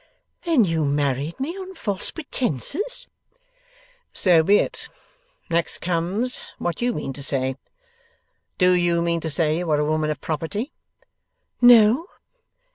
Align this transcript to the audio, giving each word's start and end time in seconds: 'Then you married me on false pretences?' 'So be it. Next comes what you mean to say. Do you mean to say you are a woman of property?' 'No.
'Then 0.45 0.65
you 0.65 0.83
married 0.83 1.39
me 1.39 1.55
on 1.55 1.75
false 1.75 2.09
pretences?' 2.09 3.05
'So 4.11 4.41
be 4.41 4.57
it. 4.57 4.89
Next 5.47 5.77
comes 5.77 6.41
what 6.57 6.81
you 6.81 6.91
mean 6.91 7.13
to 7.13 7.21
say. 7.21 7.55
Do 8.57 8.71
you 8.71 9.03
mean 9.03 9.19
to 9.19 9.29
say 9.29 9.59
you 9.59 9.69
are 9.69 9.79
a 9.79 9.85
woman 9.85 10.09
of 10.09 10.19
property?' 10.19 10.71
'No. 11.61 12.07